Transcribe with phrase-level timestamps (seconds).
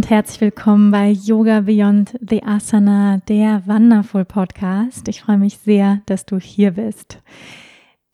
[0.00, 5.06] Und herzlich willkommen bei Yoga Beyond the Asana, der Wonderful Podcast.
[5.08, 7.18] Ich freue mich sehr, dass du hier bist.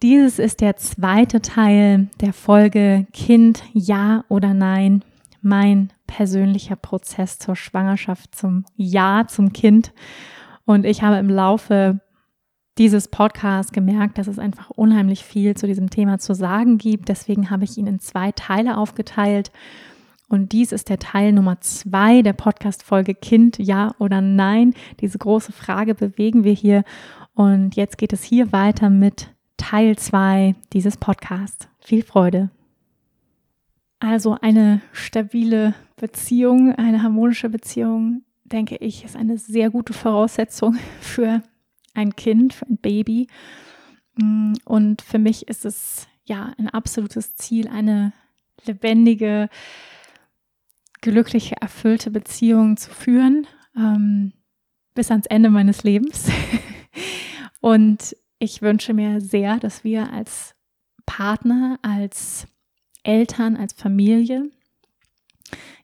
[0.03, 5.05] Dieses ist der zweite Teil der Folge Kind, ja oder nein,
[5.43, 9.93] mein persönlicher Prozess zur Schwangerschaft, zum Ja zum Kind.
[10.65, 12.01] Und ich habe im Laufe
[12.79, 17.09] dieses Podcasts gemerkt, dass es einfach unheimlich viel zu diesem Thema zu sagen gibt.
[17.09, 19.53] Deswegen habe ich ihn in zwei Teile aufgeteilt.
[20.29, 24.74] Und dies ist der Teil Nummer zwei der Podcast-Folge Kind, ja oder nein.
[25.01, 26.82] Diese große Frage bewegen wir hier.
[27.35, 31.69] Und jetzt geht es hier weiter mit Teil zwei dieses Podcasts.
[31.79, 32.51] Viel Freude.
[34.01, 41.43] Also eine stabile Beziehung, eine harmonische Beziehung, denke ich, ist eine sehr gute Voraussetzung für
[41.95, 43.29] ein Kind, für ein Baby.
[44.65, 48.13] Und für mich ist es ja ein absolutes Ziel, eine
[48.65, 49.49] lebendige,
[51.10, 54.32] glückliche, erfüllte Beziehung zu führen, ähm,
[54.95, 56.29] bis ans Ende meines Lebens.
[57.60, 60.54] Und ich wünsche mir sehr, dass wir als
[61.07, 62.46] Partner, als
[63.04, 64.50] Eltern, als Familie,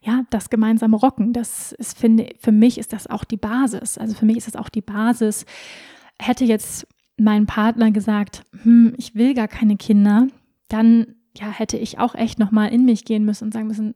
[0.01, 1.31] ja, das gemeinsam rocken.
[1.31, 3.97] Das ist, finde, für mich ist das auch die Basis.
[3.97, 5.45] Also für mich ist das auch die Basis.
[6.19, 6.85] Hätte jetzt
[7.17, 10.27] mein Partner gesagt, hm, ich will gar keine Kinder,
[10.67, 13.95] dann ja, hätte ich auch echt nochmal in mich gehen müssen und sagen müssen,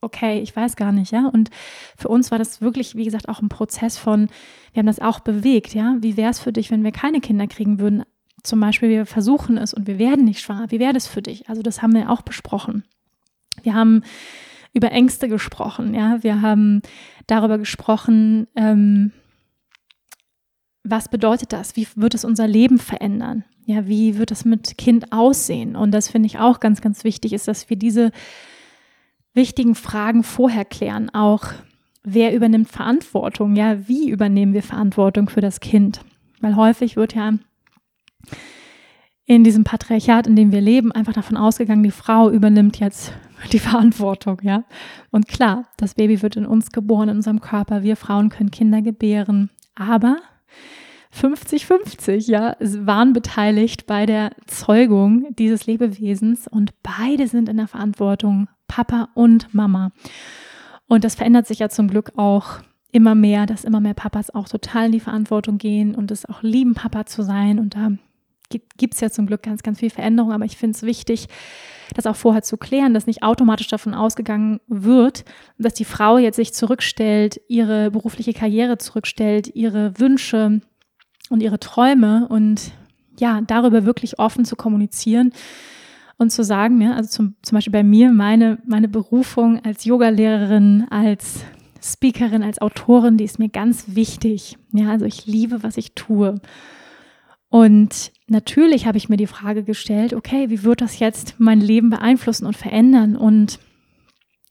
[0.00, 1.26] okay, ich weiß gar nicht, ja.
[1.26, 1.50] Und
[1.96, 4.28] für uns war das wirklich, wie gesagt, auch ein Prozess von,
[4.72, 5.96] wir haben das auch bewegt, ja.
[6.00, 8.04] Wie wäre es für dich, wenn wir keine Kinder kriegen würden?
[8.42, 10.70] Zum Beispiel, wir versuchen es und wir werden nicht schwanger.
[10.70, 11.48] Wie wäre das für dich?
[11.48, 12.84] Also, das haben wir auch besprochen.
[13.62, 14.02] Wir haben
[14.72, 16.22] über Ängste gesprochen, ja.
[16.22, 16.82] Wir haben
[17.26, 19.12] darüber gesprochen, ähm,
[20.82, 21.76] was bedeutet das?
[21.76, 23.44] Wie wird es unser Leben verändern?
[23.66, 25.76] Ja, wie wird es mit Kind aussehen?
[25.76, 28.10] Und das finde ich auch ganz, ganz wichtig, ist, dass wir diese
[29.34, 31.10] wichtigen Fragen vorher klären.
[31.10, 31.44] Auch
[32.02, 33.56] wer übernimmt Verantwortung?
[33.56, 36.00] Ja, wie übernehmen wir Verantwortung für das Kind?
[36.40, 37.34] Weil häufig wird ja
[39.26, 43.12] in diesem Patriarchat, in dem wir leben, einfach davon ausgegangen, die Frau übernimmt jetzt
[43.52, 44.64] die Verantwortung, ja.
[45.10, 47.84] Und klar, das Baby wird in uns geboren, in unserem Körper.
[47.84, 49.50] Wir Frauen können Kinder gebären.
[49.76, 50.16] Aber
[51.14, 58.48] 50-50, ja, waren beteiligt bei der Zeugung dieses Lebewesens und beide sind in der Verantwortung
[58.70, 59.90] Papa und Mama.
[60.86, 62.60] Und das verändert sich ja zum Glück auch
[62.92, 66.42] immer mehr, dass immer mehr Papas auch total in die Verantwortung gehen und es auch
[66.42, 67.58] lieben, Papa zu sein.
[67.58, 67.90] Und da
[68.76, 70.32] gibt es ja zum Glück ganz, ganz viel Veränderung.
[70.32, 71.26] Aber ich finde es wichtig,
[71.94, 75.24] das auch vorher zu klären, dass nicht automatisch davon ausgegangen wird,
[75.58, 80.60] dass die Frau jetzt sich zurückstellt, ihre berufliche Karriere zurückstellt, ihre Wünsche
[81.28, 82.70] und ihre Träume und
[83.18, 85.32] ja, darüber wirklich offen zu kommunizieren
[86.20, 90.86] und zu sagen, ja, also zum, zum Beispiel bei mir, meine, meine Berufung als Yogalehrerin,
[90.90, 91.46] als
[91.82, 94.58] Speakerin, als Autorin, die ist mir ganz wichtig.
[94.70, 96.34] Ja, also ich liebe, was ich tue.
[97.48, 101.88] Und natürlich habe ich mir die Frage gestellt, okay, wie wird das jetzt mein Leben
[101.88, 103.16] beeinflussen und verändern?
[103.16, 103.58] Und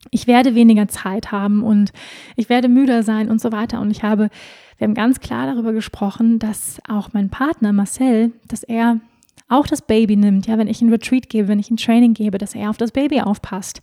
[0.09, 1.91] ich werde weniger Zeit haben und
[2.35, 3.79] ich werde müder sein und so weiter.
[3.79, 4.31] Und ich habe,
[4.79, 8.99] wir haben ganz klar darüber gesprochen, dass auch mein Partner Marcel, dass er
[9.47, 12.37] auch das Baby nimmt, ja, wenn ich ein Retreat gebe, wenn ich ein Training gebe,
[12.37, 13.81] dass er auf das Baby aufpasst.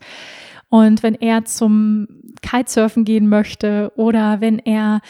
[0.69, 2.07] Und wenn er zum
[2.41, 5.01] Kitesurfen gehen möchte oder wenn er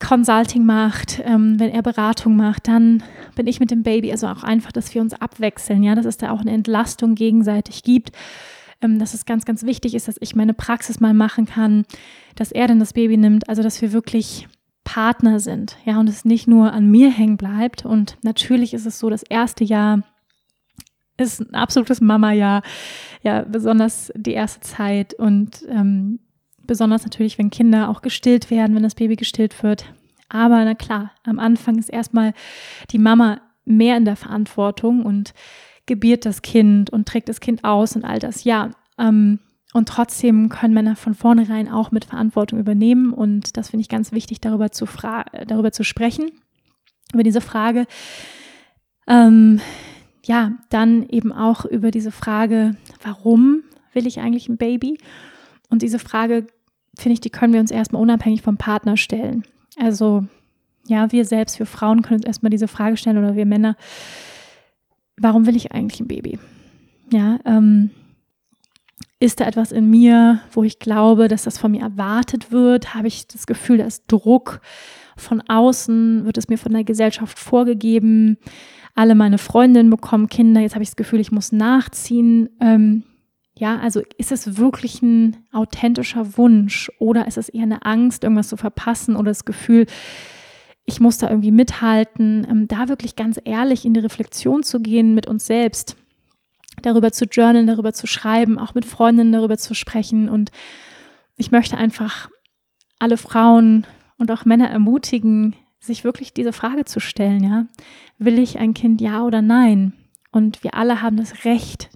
[0.00, 3.02] Consulting macht, ähm, wenn er Beratung macht, dann
[3.34, 4.12] bin ich mit dem Baby.
[4.12, 7.82] Also auch einfach, dass wir uns abwechseln, ja, dass es da auch eine Entlastung gegenseitig
[7.82, 8.12] gibt.
[8.80, 11.84] Ähm, dass es ganz, ganz wichtig ist, dass ich meine Praxis mal machen kann,
[12.36, 13.48] dass er dann das Baby nimmt.
[13.48, 14.46] Also dass wir wirklich
[14.88, 17.84] Partner sind, ja, und es nicht nur an mir hängen bleibt.
[17.84, 20.02] Und natürlich ist es so, das erste Jahr
[21.18, 22.62] ist ein absolutes Mama-Jahr,
[23.22, 26.20] ja, besonders die erste Zeit und ähm,
[26.66, 29.84] besonders natürlich, wenn Kinder auch gestillt werden, wenn das Baby gestillt wird.
[30.30, 32.32] Aber na klar, am Anfang ist erstmal
[32.90, 35.34] die Mama mehr in der Verantwortung und
[35.84, 38.44] gebiert das Kind und trägt das Kind aus und all das.
[38.44, 39.38] Ja, ähm,
[39.74, 43.12] und trotzdem können Männer von vornherein auch mit Verantwortung übernehmen.
[43.12, 44.86] Und das finde ich ganz wichtig, darüber zu,
[45.46, 46.30] darüber zu sprechen,
[47.12, 47.86] über diese Frage.
[49.06, 49.60] Ähm,
[50.24, 53.62] ja, dann eben auch über diese Frage, warum
[53.92, 54.98] will ich eigentlich ein Baby?
[55.68, 56.46] Und diese Frage,
[56.96, 59.44] finde ich, die können wir uns erstmal unabhängig vom Partner stellen.
[59.78, 60.24] Also,
[60.86, 63.76] ja, wir selbst, wir Frauen können uns erstmal diese Frage stellen oder wir Männer,
[65.18, 66.38] warum will ich eigentlich ein Baby?
[67.10, 67.90] Ja, ähm,
[69.20, 72.94] ist da etwas in mir, wo ich glaube, dass das von mir erwartet wird?
[72.94, 74.60] Habe ich das Gefühl, da Druck
[75.16, 76.24] von außen?
[76.24, 78.38] Wird es mir von der Gesellschaft vorgegeben?
[78.94, 82.48] Alle meine Freundinnen bekommen Kinder, jetzt habe ich das Gefühl, ich muss nachziehen.
[82.60, 83.02] Ähm,
[83.56, 88.48] ja, also ist es wirklich ein authentischer Wunsch oder ist es eher eine Angst, irgendwas
[88.48, 89.86] zu verpassen oder das Gefühl,
[90.84, 95.14] ich muss da irgendwie mithalten, ähm, da wirklich ganz ehrlich in die Reflexion zu gehen
[95.14, 95.96] mit uns selbst,
[96.80, 100.28] darüber zu journalen, darüber zu schreiben, auch mit Freundinnen darüber zu sprechen.
[100.28, 100.50] Und
[101.36, 102.28] ich möchte einfach
[102.98, 103.86] alle Frauen
[104.16, 107.66] und auch Männer ermutigen, sich wirklich diese Frage zu stellen, ja.
[108.18, 109.92] Will ich ein Kind ja oder nein?
[110.32, 111.88] Und wir alle haben das Recht,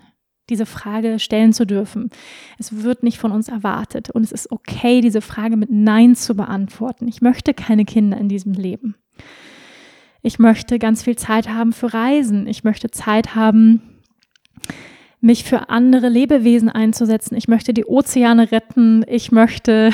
[0.49, 2.11] diese Frage stellen zu dürfen.
[2.59, 6.35] Es wird nicht von uns erwartet und es ist okay, diese Frage mit Nein zu
[6.35, 7.09] beantworten.
[7.09, 8.95] Ich möchte keine Kinder in diesem Leben.
[10.23, 12.47] Ich möchte ganz viel Zeit haben für Reisen.
[12.47, 13.92] Ich möchte Zeit haben,
[15.23, 17.37] mich für andere Lebewesen einzusetzen.
[17.37, 19.05] Ich möchte die Ozeane retten.
[19.09, 19.91] Ich möchte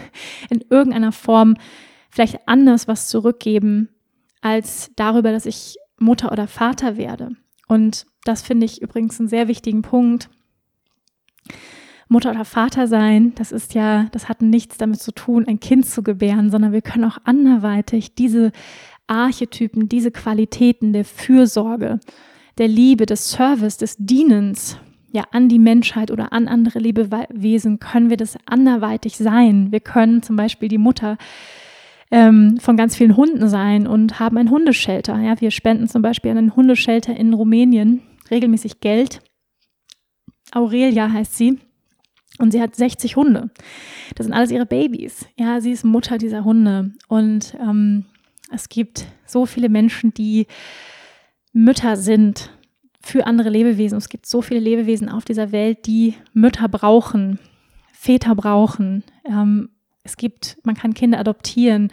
[0.50, 1.56] in irgendeiner Form
[2.10, 3.88] vielleicht anders was zurückgeben,
[4.42, 7.30] als darüber, dass ich Mutter oder Vater werde.
[7.68, 10.28] Und das finde ich übrigens einen sehr wichtigen Punkt.
[12.08, 15.86] Mutter oder Vater sein, das ist ja, das hat nichts damit zu tun, ein Kind
[15.86, 18.52] zu gebären, sondern wir können auch anderweitig diese
[19.06, 21.98] Archetypen, diese Qualitäten der Fürsorge,
[22.58, 24.78] der Liebe, des Service, des Dienens,
[25.12, 29.72] ja, an die Menschheit oder an andere Lebewesen können wir das anderweitig sein.
[29.72, 31.16] Wir können zum Beispiel die Mutter
[32.10, 35.18] ähm, von ganz vielen Hunden sein und haben ein Hundeschelter.
[35.18, 39.20] Ja, wir spenden zum Beispiel an einen Hundeschelter in Rumänien regelmäßig Geld.
[40.52, 41.58] Aurelia heißt sie.
[42.38, 43.48] Und sie hat 60 Hunde.
[44.14, 45.26] Das sind alles ihre Babys.
[45.38, 46.92] Ja, sie ist Mutter dieser Hunde.
[47.08, 48.04] Und ähm,
[48.52, 50.46] es gibt so viele Menschen, die
[51.56, 52.50] Mütter sind
[53.00, 53.96] für andere Lebewesen.
[53.96, 57.38] Es gibt so viele Lebewesen auf dieser Welt, die Mütter brauchen,
[57.94, 59.04] Väter brauchen.
[59.24, 59.70] Ähm,
[60.02, 61.90] es gibt, man kann Kinder adoptieren.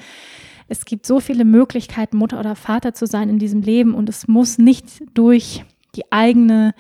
[0.67, 4.27] Es gibt so viele Möglichkeiten, Mutter oder Vater zu sein in diesem Leben und es
[4.27, 5.63] muss nicht durch
[5.95, 6.75] die eigene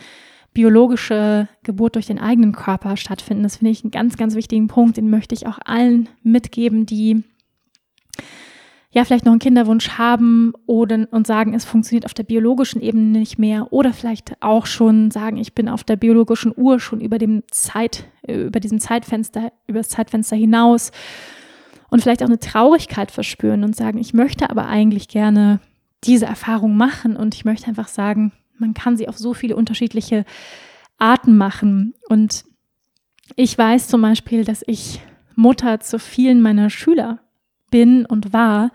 [0.53, 3.43] biologische Geburt durch den eigenen Körper stattfinden.
[3.43, 4.97] Das finde ich einen ganz, ganz wichtigen Punkt.
[4.97, 7.23] Den möchte ich auch allen mitgeben, die
[8.93, 13.19] ja vielleicht noch einen Kinderwunsch haben oder und sagen, es funktioniert auf der biologischen Ebene
[13.19, 13.73] nicht mehr.
[13.73, 18.05] Oder vielleicht auch schon sagen, ich bin auf der biologischen Uhr schon über dem Zeit
[18.27, 20.91] über diesem Zeitfenster über das Zeitfenster hinaus.
[21.89, 25.59] Und vielleicht auch eine Traurigkeit verspüren und sagen, ich möchte aber eigentlich gerne
[26.03, 27.15] diese Erfahrung machen.
[27.15, 30.25] Und ich möchte einfach sagen, man kann sie auf so viele unterschiedliche
[30.99, 31.95] Arten machen.
[32.09, 32.45] Und
[33.35, 35.01] ich weiß zum Beispiel, dass ich
[35.35, 37.19] Mutter zu vielen meiner Schüler
[37.73, 38.71] bin und war.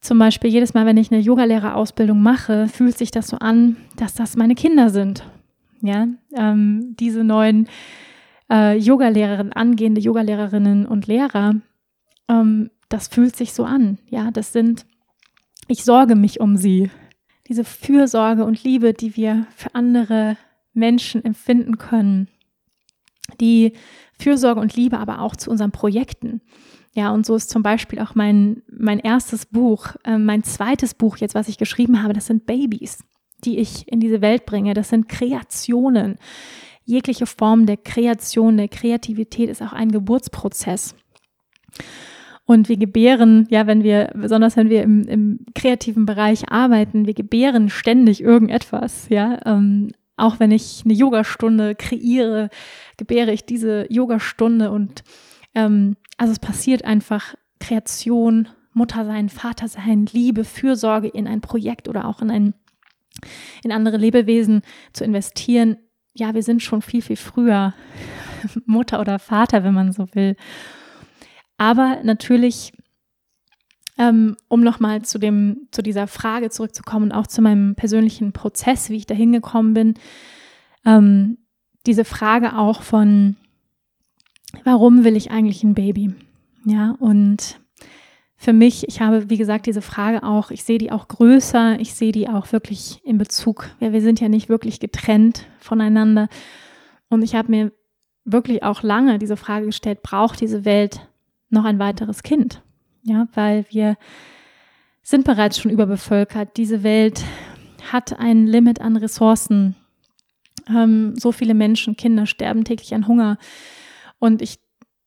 [0.00, 4.14] Zum Beispiel jedes Mal, wenn ich eine Yogalehrerausbildung mache, fühlt sich das so an, dass
[4.14, 5.22] das meine Kinder sind.
[5.82, 7.68] Ja, ähm, diese neuen
[8.50, 11.56] äh, Yogalehrerinnen, angehende Yogalehrerinnen und Lehrer,
[12.28, 13.98] ähm, das fühlt sich so an.
[14.08, 14.86] Ja, das sind,
[15.68, 16.90] ich sorge mich um sie
[17.48, 20.38] diese Fürsorge und Liebe, die wir für andere
[20.72, 22.28] Menschen empfinden können.
[23.40, 23.74] Die
[24.18, 26.40] Fürsorge und Liebe aber auch zu unseren Projekten.
[26.92, 31.18] Ja, und so ist zum Beispiel auch mein, mein erstes Buch, äh, mein zweites Buch
[31.18, 33.04] jetzt, was ich geschrieben habe, das sind Babys,
[33.44, 34.74] die ich in diese Welt bringe.
[34.74, 36.18] Das sind Kreationen.
[36.84, 40.96] Jegliche Form der Kreation, der Kreativität ist auch ein Geburtsprozess.
[42.44, 47.14] Und wir gebären, ja, wenn wir, besonders wenn wir im, im kreativen Bereich arbeiten, wir
[47.14, 49.38] gebären ständig irgendetwas, ja.
[49.46, 52.50] Ähm, auch wenn ich eine Yogastunde kreiere,
[52.96, 55.04] gebäre ich diese Yogastunde und
[55.54, 61.88] ähm, also es passiert einfach Kreation, Mutter sein, Vater sein, Liebe, Fürsorge in ein Projekt
[61.88, 62.54] oder auch in ein
[63.64, 64.60] in andere Lebewesen
[64.92, 65.78] zu investieren.
[66.12, 67.72] Ja, wir sind schon viel, viel früher
[68.66, 70.36] Mutter oder Vater, wenn man so will.
[71.56, 72.74] Aber natürlich,
[73.96, 78.90] ähm, um nochmal zu dem, zu dieser Frage zurückzukommen und auch zu meinem persönlichen Prozess,
[78.90, 79.94] wie ich da hingekommen bin,
[80.84, 81.38] ähm,
[81.86, 83.36] diese Frage auch von,
[84.64, 86.14] warum will ich eigentlich ein Baby?
[86.64, 87.60] Ja, und
[88.36, 91.94] für mich, ich habe, wie gesagt, diese Frage auch, ich sehe die auch größer, ich
[91.94, 96.28] sehe die auch wirklich in Bezug, ja, wir sind ja nicht wirklich getrennt voneinander.
[97.10, 97.72] Und ich habe mir
[98.24, 101.06] wirklich auch lange diese Frage gestellt, braucht diese Welt
[101.50, 102.62] noch ein weiteres Kind.
[103.02, 103.96] Ja, weil wir
[105.02, 106.56] sind bereits schon überbevölkert.
[106.56, 107.22] Diese Welt
[107.90, 109.74] hat ein Limit an Ressourcen.
[110.68, 113.38] Ähm, so viele Menschen, Kinder sterben täglich an Hunger.
[114.20, 114.60] Und ich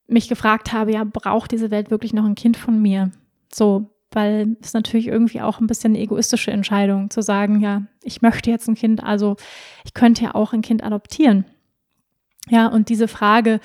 [0.07, 3.11] mich gefragt habe, ja, braucht diese Welt wirklich noch ein Kind von mir?
[3.51, 8.21] So, weil es natürlich irgendwie auch ein bisschen eine egoistische Entscheidung zu sagen, ja, ich
[8.21, 9.37] möchte jetzt ein Kind, also
[9.85, 11.45] ich könnte ja auch ein Kind adoptieren.
[12.49, 13.59] Ja, und diese Frage,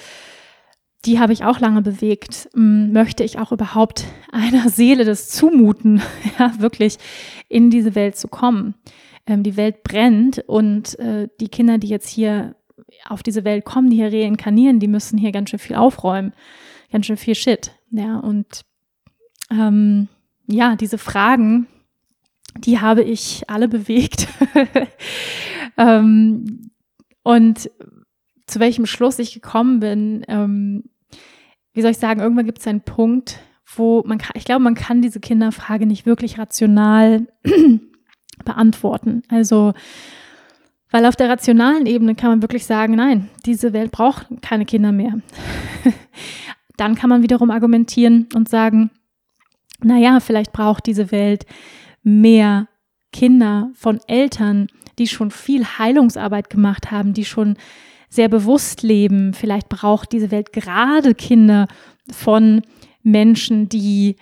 [1.05, 2.49] die habe ich auch lange bewegt.
[2.55, 6.02] Hm, möchte ich auch überhaupt einer Seele das zumuten,
[6.38, 6.99] ja, wirklich
[7.49, 8.75] in diese Welt zu kommen?
[9.26, 12.55] Ähm, die Welt brennt und äh, die Kinder, die jetzt hier
[13.07, 16.33] auf diese Welt kommen, die hier reinkarnieren, die müssen hier ganz schön viel aufräumen,
[16.90, 17.73] ganz schön viel Shit.
[17.90, 18.62] Ja, und
[19.50, 20.09] ähm,
[20.47, 21.66] ja, diese Fragen,
[22.57, 24.28] die habe ich alle bewegt.
[25.76, 26.71] ähm,
[27.23, 27.71] und
[28.47, 30.85] zu welchem Schluss ich gekommen bin, ähm,
[31.75, 33.38] wie soll ich sagen, irgendwann gibt es einen Punkt,
[33.76, 37.26] wo man kann, ich glaube, man kann diese Kinderfrage nicht wirklich rational
[38.45, 39.23] beantworten.
[39.28, 39.75] Also,
[40.90, 44.92] weil auf der rationalen Ebene kann man wirklich sagen, nein, diese Welt braucht keine Kinder
[44.92, 45.21] mehr.
[46.76, 48.90] Dann kann man wiederum argumentieren und sagen,
[49.83, 51.45] naja, vielleicht braucht diese Welt
[52.02, 52.68] mehr
[53.12, 54.68] Kinder von Eltern,
[54.99, 57.57] die schon viel Heilungsarbeit gemacht haben, die schon
[58.09, 59.35] sehr bewusst leben.
[59.35, 61.68] Vielleicht braucht diese Welt gerade Kinder
[62.11, 62.62] von
[63.02, 64.16] Menschen, die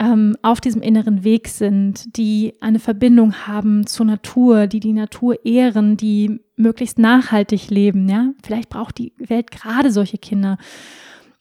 [0.00, 5.44] ähm, auf diesem inneren Weg sind, die eine Verbindung haben zur Natur, die die Natur
[5.44, 8.08] ehren, die möglichst nachhaltig leben.
[8.08, 10.58] Ja, vielleicht braucht die Welt gerade solche Kinder.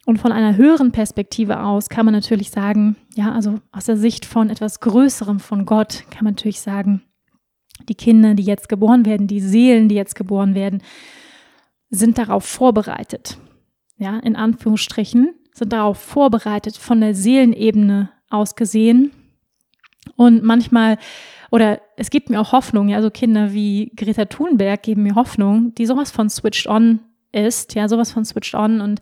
[0.05, 4.25] Und von einer höheren Perspektive aus kann man natürlich sagen, ja, also aus der Sicht
[4.25, 7.03] von etwas Größerem, von Gott, kann man natürlich sagen,
[7.89, 10.81] die Kinder, die jetzt geboren werden, die Seelen, die jetzt geboren werden,
[11.89, 13.37] sind darauf vorbereitet.
[13.97, 19.11] Ja, in Anführungsstrichen, sind darauf vorbereitet von der Seelenebene aus gesehen.
[20.15, 20.97] Und manchmal,
[21.51, 25.73] oder es gibt mir auch Hoffnung, ja, so Kinder wie Greta Thunberg geben mir Hoffnung,
[25.75, 26.99] die sowas von switched on
[27.31, 29.01] ist, ja, sowas von switched on und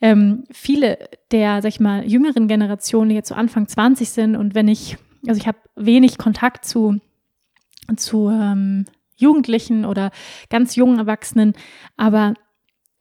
[0.00, 0.98] ähm, viele
[1.30, 4.96] der, sag ich mal, jüngeren Generationen, die jetzt so Anfang 20 sind und wenn ich,
[5.26, 6.98] also ich habe wenig Kontakt zu,
[7.96, 10.10] zu ähm, Jugendlichen oder
[10.50, 11.54] ganz jungen Erwachsenen,
[11.96, 12.34] aber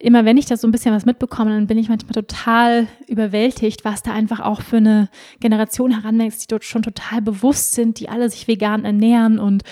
[0.01, 3.86] immer wenn ich das so ein bisschen was mitbekomme, dann bin ich manchmal total überwältigt,
[3.86, 8.10] was da einfach auch für eine Generation heranwächst, die dort schon total bewusst sind, die
[8.10, 9.63] alle sich vegan ernähren und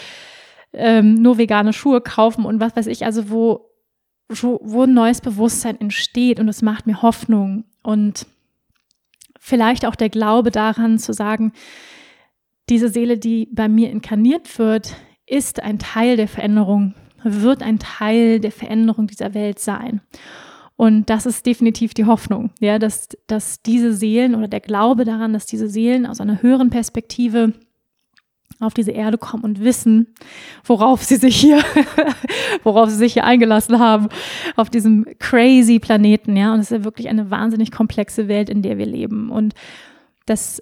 [0.74, 3.70] ähm, nur vegane Schuhe kaufen und was weiß ich, also wo
[4.30, 7.66] wo, wo ein neues Bewusstsein entsteht und es macht mir Hoffnung.
[7.82, 8.28] Und
[9.40, 11.52] vielleicht auch der Glaube daran zu sagen,
[12.70, 14.96] diese Seele, die bei mir inkarniert wird,
[15.26, 20.02] ist ein Teil der Veränderung, wird ein Teil der Veränderung dieser Welt sein.
[20.76, 25.34] Und das ist definitiv die Hoffnung, ja, dass, dass diese Seelen oder der Glaube daran,
[25.34, 27.54] dass diese Seelen aus einer höheren Perspektive
[28.62, 30.08] auf diese Erde kommen und wissen,
[30.64, 31.62] worauf sie sich hier,
[32.64, 34.10] worauf sie sich hier eingelassen haben,
[34.56, 36.54] auf diesem crazy Planeten, ja.
[36.54, 39.30] Und es ist ja wirklich eine wahnsinnig komplexe Welt, in der wir leben.
[39.30, 39.54] Und
[40.26, 40.62] dass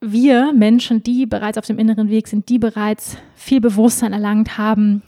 [0.00, 5.02] wir Menschen, die bereits auf dem inneren Weg sind, die bereits viel Bewusstsein erlangt haben,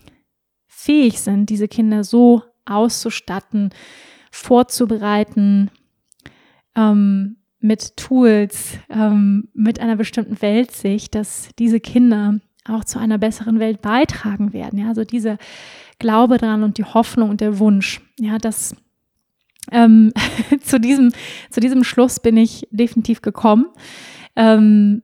[0.80, 3.70] fähig sind, diese Kinder so auszustatten,
[4.30, 5.70] vorzubereiten,
[6.74, 13.58] ähm, mit Tools, ähm, mit einer bestimmten Weltsicht, dass diese Kinder auch zu einer besseren
[13.58, 14.78] Welt beitragen werden.
[14.78, 15.36] Ja, also dieser
[15.98, 18.00] Glaube dran und die Hoffnung und der Wunsch.
[18.18, 18.74] Ja, dass
[19.72, 20.12] ähm,
[20.62, 21.12] zu diesem
[21.50, 23.66] zu diesem Schluss bin ich definitiv gekommen.
[24.36, 25.02] Ähm,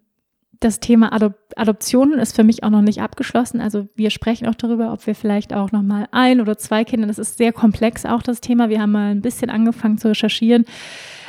[0.60, 3.60] das Thema Adop Adoption ist für mich auch noch nicht abgeschlossen.
[3.60, 7.06] Also wir sprechen auch darüber, ob wir vielleicht auch noch mal ein oder zwei Kinder.
[7.06, 8.68] Das ist sehr komplex auch das Thema.
[8.68, 10.64] Wir haben mal ein bisschen angefangen zu recherchieren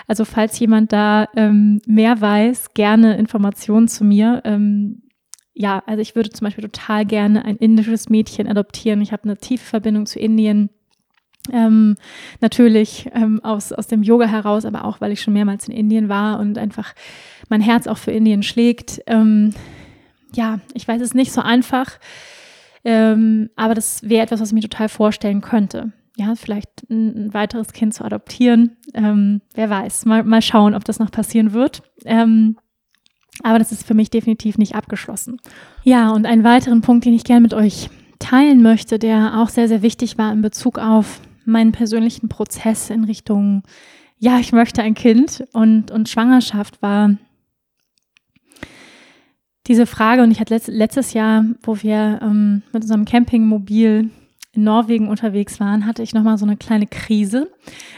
[0.07, 4.41] also falls jemand da ähm, mehr weiß, gerne Informationen zu mir.
[4.45, 5.03] Ähm,
[5.53, 9.01] ja, also ich würde zum Beispiel total gerne ein indisches Mädchen adoptieren.
[9.01, 10.69] Ich habe eine tiefe Verbindung zu Indien.
[11.51, 11.95] Ähm,
[12.41, 16.09] natürlich ähm, aus, aus dem Yoga heraus, aber auch, weil ich schon mehrmals in Indien
[16.09, 16.93] war und einfach
[17.49, 19.01] mein Herz auch für Indien schlägt.
[19.07, 19.53] Ähm,
[20.33, 21.99] ja, ich weiß es nicht so einfach,
[22.83, 27.33] ähm, aber das wäre etwas, was ich mir total vorstellen könnte ja, vielleicht ein, ein,
[27.33, 28.75] weiteres Kind zu adoptieren.
[28.93, 31.83] Ähm, wer weiß, mal, mal schauen, ob das noch passieren wird.
[32.05, 32.57] Ähm,
[33.43, 35.39] aber das ist für mich definitiv nicht abgeschlossen.
[35.83, 39.67] Ja, und einen weiteren Punkt, den ich gerne mit euch teilen möchte, der auch sehr,
[39.67, 43.63] sehr wichtig war in Bezug auf meinen persönlichen Prozess in Richtung,
[44.19, 47.15] ja, ich möchte ein Kind und, und Schwangerschaft war
[49.67, 54.09] diese Frage, und ich hatte letztes Jahr, wo wir ähm, mit unserem Campingmobil
[54.53, 57.51] in Norwegen unterwegs waren, hatte ich nochmal so eine kleine Krise.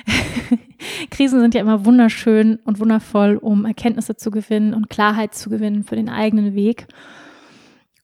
[1.12, 5.84] Krisen sind ja immer wunderschön und wundervoll, um Erkenntnisse zu gewinnen und Klarheit zu gewinnen
[5.84, 6.88] für den eigenen Weg.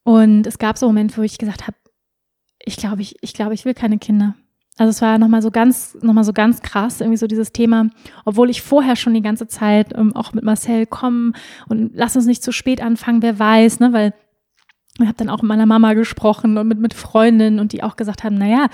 [0.04, 1.78] Und es gab so Momente, wo ich gesagt habe,
[2.64, 4.36] ich glaube, ich, ich glaube, ich will keine Kinder.
[4.77, 7.88] Also es war nochmal so ganz, noch mal so ganz krass, irgendwie so dieses Thema,
[8.25, 11.34] obwohl ich vorher schon die ganze Zeit ähm, auch mit Marcel kommen
[11.70, 14.13] und lass uns nicht zu spät anfangen, wer weiß, ne, weil
[15.00, 17.96] ich habe dann auch mit meiner Mama gesprochen und mit, mit Freundinnen und die auch
[17.96, 18.67] gesagt haben, naja,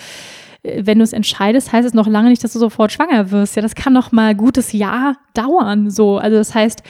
[0.64, 3.56] äh, wenn du es entscheidest, heißt es noch lange nicht, dass du sofort schwanger wirst.
[3.56, 6.18] Ja, das kann noch mal gutes Jahr dauern, so.
[6.18, 6.84] Also das heißt,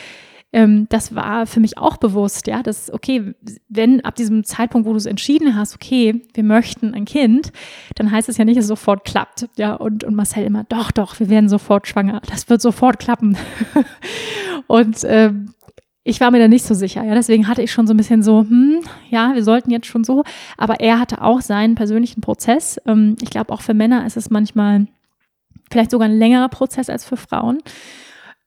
[0.53, 3.34] ähm, das war für mich auch bewusst, ja, dass, okay,
[3.70, 7.51] wenn ab diesem Zeitpunkt, wo du es entschieden hast, okay, wir möchten ein Kind,
[7.96, 10.91] dann heißt es ja nicht, dass es sofort klappt, ja, und, und Marcel immer, doch,
[10.91, 13.38] doch, wir werden sofort schwanger, das wird sofort klappen.
[14.67, 15.53] und ähm,
[16.03, 18.24] ich war mir da nicht so sicher, ja, deswegen hatte ich schon so ein bisschen
[18.24, 20.24] so, hm, ja, wir sollten jetzt schon so,
[20.58, 22.81] aber er hatte auch seinen persönlichen Prozess.
[22.86, 24.88] Ähm, ich glaube, auch für Männer ist es manchmal
[25.70, 27.60] vielleicht sogar ein längerer Prozess als für Frauen.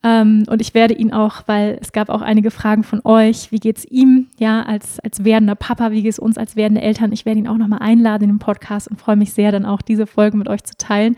[0.05, 3.59] Ähm, und ich werde ihn auch, weil es gab auch einige Fragen von euch, wie
[3.59, 7.11] geht es ihm, ja, als, als werdender Papa, wie geht es uns als werdende Eltern?
[7.11, 9.81] Ich werde ihn auch nochmal einladen in den Podcast und freue mich sehr, dann auch
[9.81, 11.17] diese Folge mit euch zu teilen.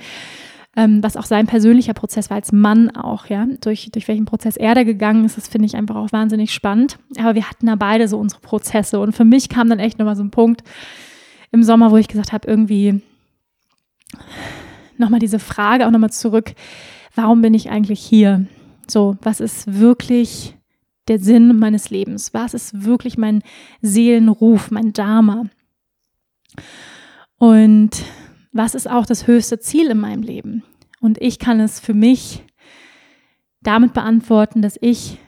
[0.77, 4.57] Ähm, was auch sein persönlicher Prozess war als Mann auch, ja, durch, durch welchen Prozess
[4.57, 6.99] er da gegangen ist, das finde ich einfach auch wahnsinnig spannend.
[7.19, 10.17] Aber wir hatten da beide so unsere Prozesse und für mich kam dann echt nochmal
[10.17, 10.63] so ein Punkt
[11.51, 13.01] im Sommer, wo ich gesagt habe, irgendwie
[14.97, 16.53] nochmal diese Frage auch nochmal zurück,
[17.17, 18.47] warum bin ich eigentlich hier?
[18.89, 20.57] So, was ist wirklich
[21.09, 22.35] der Sinn meines Lebens?
[22.35, 23.43] Was ist wirklich mein
[23.83, 25.45] Seelenruf, mein Dharma?
[27.39, 28.05] Und
[28.53, 30.63] was ist auch das höchste Ziel in meinem Leben?
[31.01, 32.45] Und ich kann es für mich
[33.61, 35.19] damit beantworten, dass ich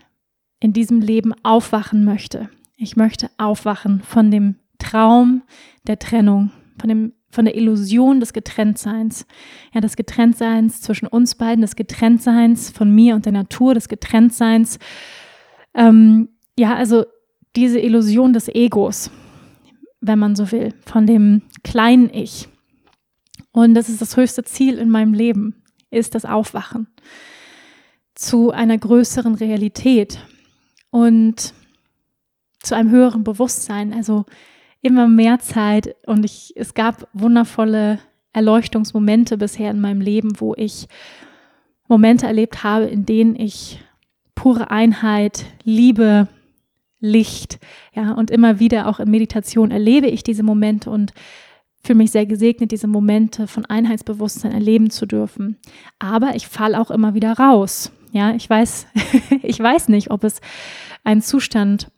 [0.61, 2.49] in diesem Leben aufwachen möchte.
[2.77, 5.43] Ich möchte aufwachen von dem Traum
[5.87, 9.25] der Trennung, von dem von der Illusion des Getrenntseins.
[9.73, 14.81] Ja, des Getrenntseins zwischen uns beiden, des Getrenntseins von mir und der Natur, des Getrenntseins.
[15.73, 17.05] Ähm, ja, also
[17.55, 19.13] diese Illusion des Egos,
[20.01, 22.49] wenn man so will, von dem kleinen Ich.
[23.53, 26.89] Und das ist das höchste Ziel in meinem Leben, ist das Aufwachen
[28.17, 30.19] zu einer größeren Realität
[30.91, 31.55] und
[32.65, 33.93] zu einem höheren Bewusstsein.
[33.95, 34.25] Also
[34.83, 37.99] immer mehr Zeit und ich, es gab wundervolle
[38.33, 40.87] Erleuchtungsmomente bisher in meinem Leben, wo ich
[41.89, 43.81] Momente erlebt habe, in denen ich
[44.35, 46.29] pure Einheit, Liebe,
[47.01, 47.59] Licht,
[47.95, 51.13] ja, und immer wieder auch in Meditation erlebe ich diese Momente und
[51.83, 55.57] fühle mich sehr gesegnet, diese Momente von Einheitsbewusstsein erleben zu dürfen.
[55.99, 57.93] Aber ich falle auch immer wieder raus.
[58.13, 58.87] Ja, ich weiß,
[59.43, 60.41] ich weiß nicht, ob es
[61.05, 61.91] einen Zustand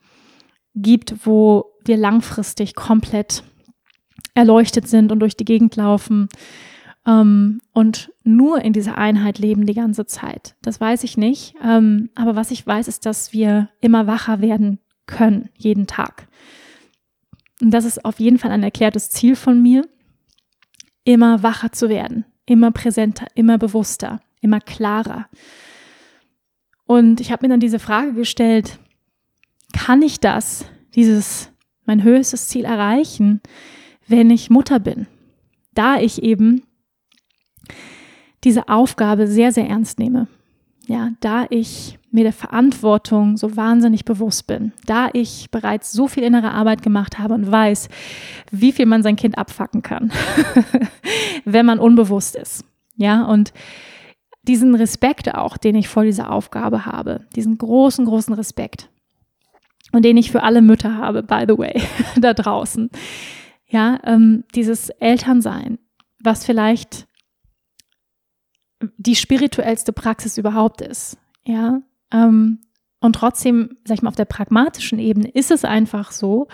[0.75, 3.43] gibt, wo wir langfristig komplett
[4.33, 6.29] erleuchtet sind und durch die Gegend laufen
[7.05, 10.55] ähm, und nur in dieser Einheit leben die ganze Zeit.
[10.61, 11.55] Das weiß ich nicht.
[11.63, 16.27] Ähm, aber was ich weiß, ist, dass wir immer wacher werden können, jeden Tag.
[17.61, 19.87] Und das ist auf jeden Fall ein erklärtes Ziel von mir,
[21.03, 25.27] immer wacher zu werden, immer präsenter, immer bewusster, immer klarer.
[26.85, 28.79] Und ich habe mir dann diese Frage gestellt,
[29.73, 30.65] kann ich das,
[30.95, 31.51] dieses
[31.91, 33.41] mein höchstes Ziel erreichen,
[34.07, 35.07] wenn ich Mutter bin.
[35.73, 36.63] Da ich eben
[38.45, 40.27] diese Aufgabe sehr, sehr ernst nehme.
[40.87, 46.23] Ja, da ich mir der Verantwortung so wahnsinnig bewusst bin, da ich bereits so viel
[46.23, 47.89] innere Arbeit gemacht habe und weiß,
[48.51, 50.13] wie viel man sein Kind abfacken kann,
[51.45, 52.63] wenn man unbewusst ist.
[52.95, 53.51] Ja, und
[54.43, 58.89] diesen Respekt auch, den ich vor dieser Aufgabe habe, diesen großen, großen Respekt,
[59.91, 61.81] und den ich für alle Mütter habe, by the way,
[62.19, 62.89] da draußen.
[63.67, 65.79] Ja, ähm, dieses Elternsein,
[66.19, 67.07] was vielleicht
[68.97, 71.17] die spirituellste Praxis überhaupt ist.
[71.45, 72.59] Ja, ähm,
[72.99, 76.47] und trotzdem, sag ich mal, auf der pragmatischen Ebene ist es einfach so,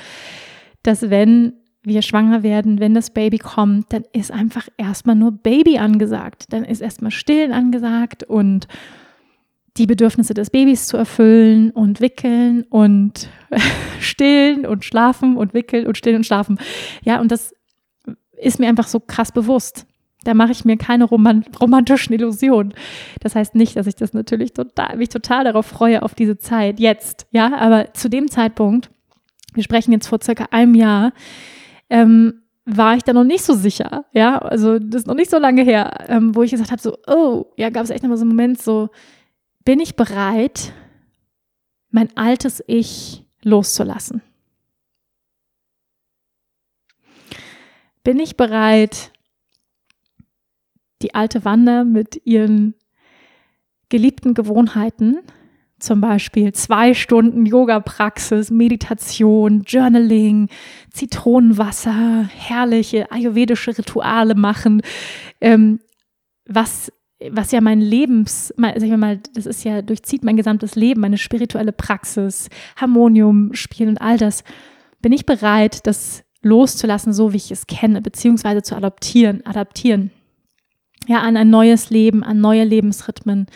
[0.83, 5.77] dass wenn wir schwanger werden, wenn das Baby kommt, dann ist einfach erstmal nur Baby
[5.77, 6.45] angesagt.
[6.49, 8.67] Dann ist erstmal Stillen angesagt und
[9.77, 13.29] die Bedürfnisse des Babys zu erfüllen und wickeln und
[13.99, 16.59] stillen und schlafen und wickeln und stillen und schlafen.
[17.03, 17.53] Ja, und das
[18.37, 19.85] ist mir einfach so krass bewusst.
[20.23, 22.73] Da mache ich mir keine romantischen Illusionen.
[23.21, 26.79] Das heißt nicht, dass ich das natürlich total, mich total darauf freue, auf diese Zeit
[26.79, 27.27] jetzt.
[27.31, 28.89] Ja, aber zu dem Zeitpunkt,
[29.53, 31.13] wir sprechen jetzt vor circa einem Jahr,
[31.89, 34.03] ähm, war ich da noch nicht so sicher.
[34.11, 36.97] Ja, also das ist noch nicht so lange her, ähm, wo ich gesagt habe, so,
[37.07, 38.89] oh, ja, gab es echt nochmal so einen Moment, so,
[39.67, 40.71] bin ich bereit,
[41.89, 44.21] mein altes Ich loszulassen?
[48.01, 49.11] Bin ich bereit,
[51.01, 52.75] die alte Wanda mit ihren
[53.89, 55.17] geliebten Gewohnheiten
[55.79, 60.47] zum Beispiel zwei Stunden Yoga-Praxis, Meditation, Journaling,
[60.93, 64.81] Zitronenwasser, herrliche ayurvedische Rituale machen,
[65.41, 65.81] ähm,
[66.45, 66.89] was
[67.31, 71.17] was ja mein Lebens, sag ich mal, das ist ja, durchzieht mein gesamtes Leben, meine
[71.17, 74.43] spirituelle Praxis, Harmonium spielen und all das,
[75.01, 80.11] bin ich bereit, das loszulassen, so wie ich es kenne, beziehungsweise zu adoptieren, adaptieren.
[81.07, 83.47] Ja, an ein neues Leben, an neue Lebensrhythmen.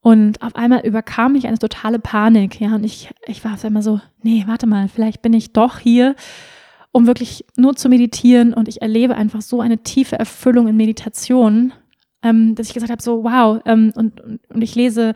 [0.00, 3.82] Und auf einmal überkam mich eine totale Panik, ja, und ich, ich war auf einmal
[3.82, 6.14] so, nee, warte mal, vielleicht bin ich doch hier,
[6.92, 11.72] um wirklich nur zu meditieren und ich erlebe einfach so eine tiefe Erfüllung in Meditation,
[12.24, 15.12] ähm, dass ich gesagt habe, so wow, ähm, und, und, ich lese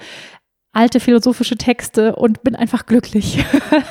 [0.72, 3.42] alte philosophische Texte und bin einfach glücklich.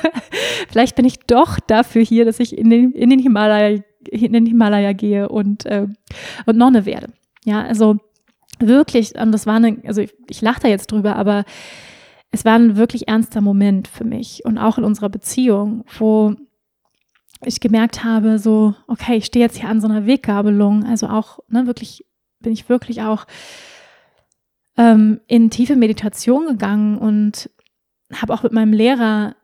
[0.70, 4.46] Vielleicht bin ich doch dafür hier, dass ich in den, in den Himalaya, in den
[4.46, 5.86] Himalaya gehe und, äh,
[6.46, 7.08] und Nonne werde.
[7.44, 7.96] Ja, also
[8.60, 11.44] wirklich, und das war eine, also ich, ich lache da jetzt drüber, aber
[12.30, 16.34] es war ein wirklich ernster Moment für mich und auch in unserer Beziehung, wo
[17.44, 21.38] ich gemerkt habe, so, okay, ich stehe jetzt hier an so einer Weggabelung, also auch,
[21.48, 22.04] ne, wirklich,
[22.40, 23.26] bin ich wirklich auch
[24.76, 27.50] ähm, in tiefe Meditation gegangen und
[28.12, 29.36] habe auch mit meinem Lehrer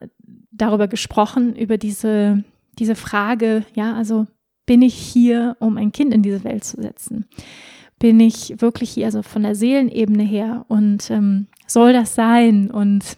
[0.51, 2.45] darüber gesprochen, über diese,
[2.79, 4.27] diese Frage, ja, also
[4.67, 7.27] bin ich hier, um ein Kind in diese Welt zu setzen?
[8.05, 13.17] bin ich wirklich hier, also von der Seelenebene her und ähm, soll das sein und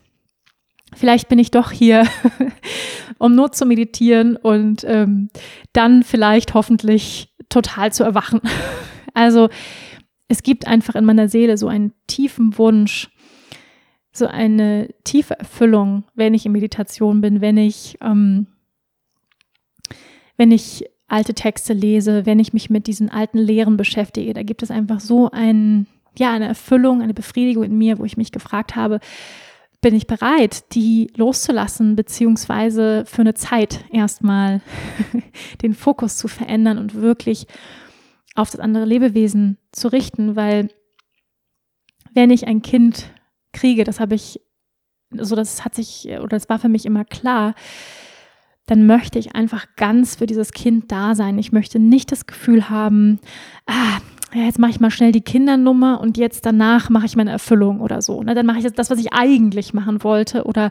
[0.95, 2.07] vielleicht bin ich doch hier,
[3.19, 5.29] um nur zu meditieren und ähm,
[5.73, 8.41] dann vielleicht hoffentlich total zu erwachen.
[9.17, 9.49] also
[10.29, 13.11] es gibt einfach in meiner Seele so einen tiefen Wunsch,
[14.13, 18.47] so eine tiefe Erfüllung, wenn ich in Meditation bin, wenn ich, ähm,
[20.37, 24.35] wenn ich alte Texte lese, wenn ich mich mit diesen alten Lehren beschäftige.
[24.35, 25.87] Da gibt es einfach so ein,
[26.19, 29.01] ja, eine Erfüllung, eine Befriedigung in mir, wo ich mich gefragt habe,
[29.81, 34.61] bin ich bereit, die loszulassen, beziehungsweise für eine Zeit erstmal
[35.63, 37.47] den Fokus zu verändern und wirklich
[38.37, 40.69] auf das andere Lebewesen zu richten, weil
[42.15, 43.11] wenn ich ein Kind
[43.53, 44.41] kriege, das habe ich,
[45.11, 47.55] so also das hat sich, oder das war für mich immer klar,
[48.67, 51.39] dann möchte ich einfach ganz für dieses Kind da sein.
[51.39, 53.21] Ich möchte nicht das Gefühl haben,
[53.67, 53.99] ah,
[54.35, 57.81] ja, jetzt mache ich mal schnell die Kindernummer und jetzt danach mache ich meine Erfüllung
[57.81, 58.23] oder so.
[58.23, 58.35] Ne?
[58.35, 60.71] Dann mache ich das, das, was ich eigentlich machen wollte oder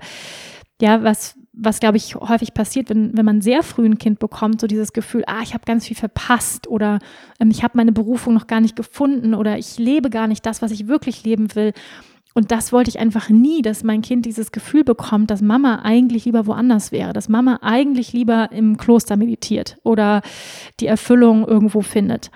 [0.82, 4.62] ja, was, was glaube ich häufig passiert, wenn, wenn man sehr früh ein Kind bekommt,
[4.62, 7.00] so dieses Gefühl, ah, ich habe ganz viel verpasst oder
[7.40, 10.62] ähm, ich habe meine Berufung noch gar nicht gefunden oder ich lebe gar nicht das,
[10.62, 11.74] was ich wirklich leben will.
[12.34, 16.26] Und das wollte ich einfach nie, dass mein Kind dieses Gefühl bekommt, dass Mama eigentlich
[16.26, 20.22] lieber woanders wäre, dass Mama eigentlich lieber im Kloster meditiert oder
[20.82, 22.32] die Erfüllung irgendwo findet.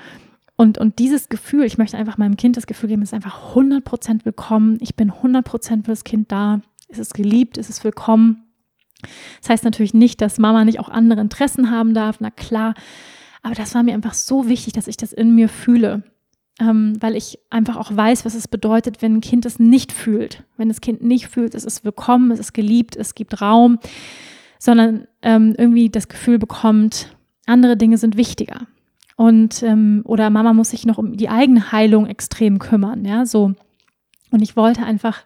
[0.55, 3.55] Und, und dieses Gefühl, ich möchte einfach meinem Kind das Gefühl geben, es ist einfach
[3.55, 4.77] 100% willkommen.
[4.79, 6.62] Ich bin 100% für das Kind da.
[6.88, 8.49] Es ist geliebt, es ist willkommen.
[9.42, 12.74] Das heißt natürlich nicht, dass Mama nicht auch andere Interessen haben darf, na klar.
[13.42, 16.04] Aber das war mir einfach so wichtig, dass ich das in mir fühle
[16.60, 20.44] ähm, weil ich einfach auch weiß, was es bedeutet, wenn ein Kind es nicht fühlt.
[20.58, 23.80] Wenn das Kind nicht fühlt, es ist willkommen, es ist geliebt, es gibt Raum,
[24.60, 28.68] sondern ähm, irgendwie das Gefühl bekommt, andere Dinge sind wichtiger.
[29.16, 33.54] Und ähm, oder Mama muss sich noch um die eigene Heilung extrem kümmern, ja, so.
[34.32, 35.24] Und ich wollte einfach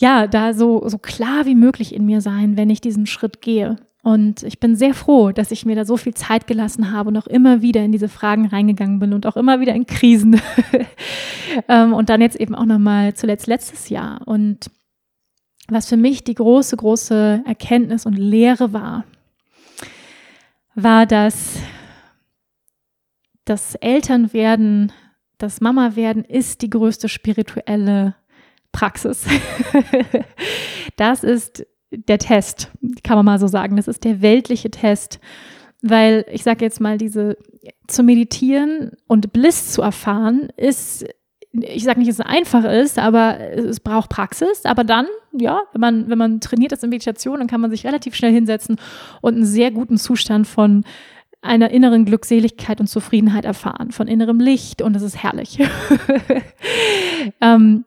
[0.00, 3.76] ja, da so, so klar wie möglich in mir sein, wenn ich diesen Schritt gehe.
[4.02, 7.18] Und ich bin sehr froh, dass ich mir da so viel Zeit gelassen habe und
[7.18, 10.40] auch immer wieder in diese Fragen reingegangen bin und auch immer wieder in Krisen.
[11.66, 14.20] Ähm, und dann jetzt eben auch nochmal zuletzt letztes Jahr.
[14.24, 14.70] Und
[15.66, 19.04] was für mich die große, große Erkenntnis und Lehre war,
[20.76, 21.58] war, dass
[23.44, 24.92] das Elternwerden,
[25.38, 28.14] das Mama-werden ist die größte spirituelle
[28.72, 29.26] Praxis.
[30.96, 32.70] das ist der Test,
[33.02, 33.76] kann man mal so sagen.
[33.76, 35.20] Das ist der weltliche Test.
[35.82, 37.38] Weil ich sage jetzt mal, diese
[37.86, 41.06] zu meditieren und Bliss zu erfahren, ist,
[41.52, 44.64] ich sage nicht, dass es einfach ist, aber es braucht Praxis.
[44.64, 47.86] Aber dann, ja, wenn man, wenn man trainiert ist in Meditation, dann kann man sich
[47.86, 48.76] relativ schnell hinsetzen
[49.22, 50.84] und einen sehr guten Zustand von
[51.42, 55.58] einer inneren Glückseligkeit und Zufriedenheit erfahren, von innerem Licht und das ist herrlich.
[57.40, 57.84] ähm,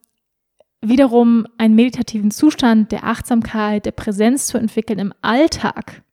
[0.84, 6.04] wiederum einen meditativen Zustand der Achtsamkeit, der Präsenz zu entwickeln im Alltag.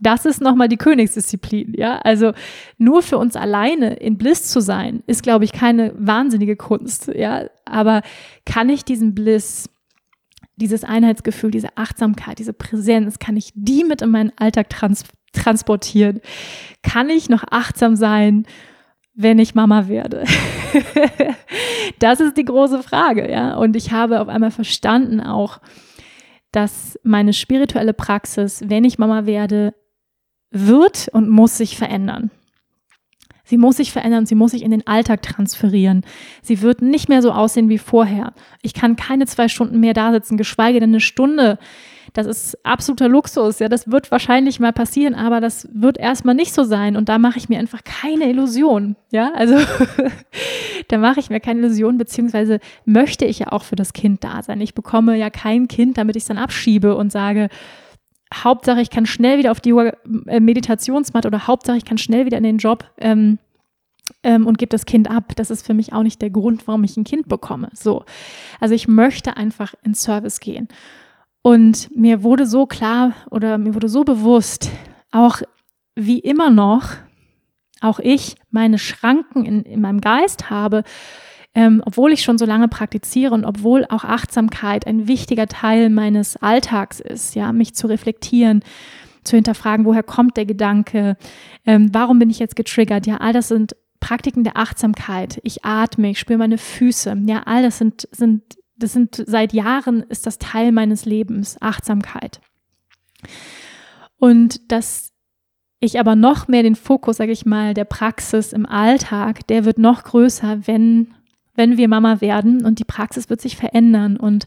[0.00, 1.98] Das ist nochmal die Königsdisziplin, ja.
[1.98, 2.32] Also
[2.78, 7.44] nur für uns alleine in Bliss zu sein, ist, glaube ich, keine wahnsinnige Kunst, ja.
[7.66, 8.02] Aber
[8.46, 9.68] kann ich diesen Bliss,
[10.56, 16.20] dieses Einheitsgefühl, diese Achtsamkeit, diese Präsenz, kann ich die mit in meinen Alltag trans transportieren?
[16.82, 18.46] Kann ich noch achtsam sein,
[19.14, 20.24] wenn ich Mama werde?
[21.98, 23.56] das ist die große Frage, ja.
[23.56, 25.60] Und ich habe auf einmal verstanden auch,
[26.52, 29.74] dass meine spirituelle Praxis, wenn ich Mama werde,
[30.50, 32.30] wird und muss sich verändern.
[33.44, 36.04] Sie muss sich verändern, sie muss sich in den Alltag transferieren.
[36.40, 38.32] Sie wird nicht mehr so aussehen wie vorher.
[38.62, 41.58] Ich kann keine zwei Stunden mehr da sitzen, geschweige denn eine Stunde.
[42.12, 43.58] Das ist absoluter Luxus.
[43.58, 46.96] Ja, das wird wahrscheinlich mal passieren, aber das wird erstmal nicht so sein.
[46.96, 48.96] Und da mache ich mir einfach keine Illusion.
[49.12, 49.56] Ja, also
[50.88, 54.42] da mache ich mir keine Illusion, beziehungsweise möchte ich ja auch für das Kind da
[54.42, 54.60] sein.
[54.60, 57.48] Ich bekomme ja kein Kind, damit ich es dann abschiebe und sage,
[58.32, 62.38] Hauptsache, ich kann schnell wieder auf die äh, Meditationsmatte oder Hauptsache, ich kann schnell wieder
[62.38, 63.38] in den Job ähm,
[64.22, 65.32] ähm, und gebe das Kind ab.
[65.36, 67.70] Das ist für mich auch nicht der Grund, warum ich ein Kind bekomme.
[67.72, 68.04] So.
[68.60, 70.68] Also ich möchte einfach in Service gehen.
[71.42, 74.70] Und mir wurde so klar oder mir wurde so bewusst,
[75.10, 75.40] auch
[75.94, 76.92] wie immer noch,
[77.80, 80.84] auch ich meine Schranken in, in meinem Geist habe,
[81.54, 86.36] ähm, obwohl ich schon so lange praktiziere und obwohl auch Achtsamkeit ein wichtiger Teil meines
[86.36, 88.62] Alltags ist, ja, mich zu reflektieren,
[89.24, 91.16] zu hinterfragen, woher kommt der Gedanke,
[91.66, 95.40] ähm, warum bin ich jetzt getriggert, ja, all das sind Praktiken der Achtsamkeit.
[95.44, 98.42] Ich atme, ich spüre meine Füße, ja, all das sind, sind,
[98.82, 102.40] das sind seit Jahren ist das Teil meines Lebens, Achtsamkeit.
[104.18, 105.12] Und dass
[105.80, 109.78] ich aber noch mehr den Fokus, sage ich mal, der Praxis im Alltag, der wird
[109.78, 111.14] noch größer, wenn
[111.54, 114.46] wenn wir Mama werden und die Praxis wird sich verändern und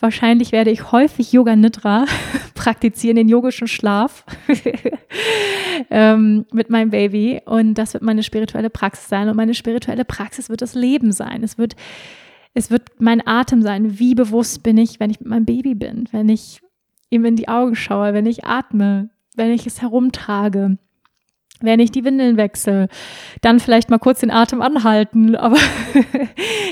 [0.00, 2.04] wahrscheinlich werde ich häufig Yoga Nidra
[2.54, 4.24] praktizieren, den yogischen Schlaf
[5.90, 10.50] ähm, mit meinem Baby und das wird meine spirituelle Praxis sein und meine spirituelle Praxis
[10.50, 11.42] wird das Leben sein.
[11.42, 11.76] Es wird
[12.54, 13.98] es wird mein Atem sein.
[13.98, 16.60] Wie bewusst bin ich, wenn ich mit meinem Baby bin, wenn ich
[17.10, 20.76] ihm in die Augen schaue, wenn ich atme, wenn ich es herumtrage
[21.62, 22.88] wenn ich die Windeln wechsle,
[23.40, 25.36] dann vielleicht mal kurz den Atem anhalten.
[25.36, 25.58] Aber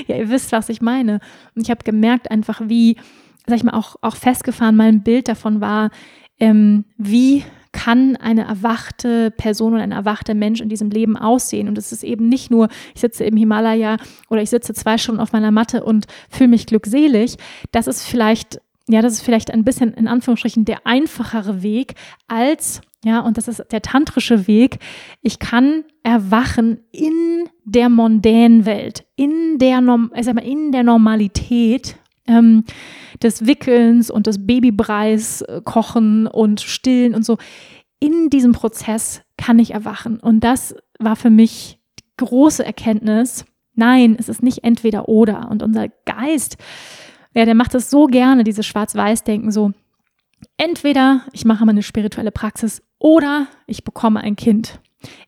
[0.07, 1.19] ja, ihr wisst, was ich meine.
[1.55, 2.97] Und ich habe gemerkt einfach, wie,
[3.47, 5.89] sag ich mal, auch, auch festgefahren mein Bild davon war,
[6.39, 11.67] ähm, wie kann eine erwachte Person oder ein erwachter Mensch in diesem Leben aussehen.
[11.67, 13.97] Und es ist eben nicht nur, ich sitze im Himalaya
[14.29, 17.37] oder ich sitze zwei Stunden auf meiner Matte und fühle mich glückselig.
[17.71, 21.95] Das ist vielleicht, ja, das ist vielleicht ein bisschen in Anführungsstrichen der einfachere Weg
[22.27, 24.77] als ja, und das ist der tantrische Weg.
[25.23, 29.81] Ich kann erwachen in der mondänen Welt, in der,
[30.15, 31.97] ich sag mal, in der Normalität
[32.31, 32.63] ähm,
[33.21, 37.37] des Wickelns und des Babybreis äh, kochen und stillen und so.
[37.99, 40.19] In diesem Prozess kann ich erwachen.
[40.19, 43.45] Und das war für mich die große Erkenntnis.
[43.75, 45.49] Nein, es ist nicht entweder oder.
[45.51, 46.57] Und unser Geist,
[47.33, 49.71] ja, der macht das so gerne, dieses Schwarz-Weiß-Denken, so,
[50.57, 54.79] entweder ich mache meine spirituelle Praxis oder ich bekomme ein Kind.